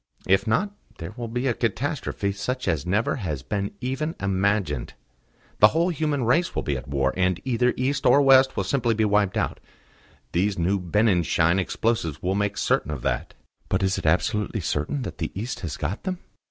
[0.25, 4.95] "If not, there will be a catastrophe such as never has been even imagined.
[5.59, 8.69] The whole human race will be at war, and either East or West will be
[8.69, 9.59] simply wiped out.
[10.31, 13.35] These new Benninschein explosives will make certain of that."
[13.69, 16.17] "But is it absolutely certain that the East has got them?"